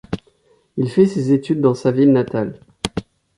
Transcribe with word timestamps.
Il 0.77 0.89
fait 0.89 1.05
ses 1.05 1.31
études 1.31 1.61
dans 1.61 1.75
sa 1.75 1.91
ville 1.91 2.11
natale. 2.11 2.59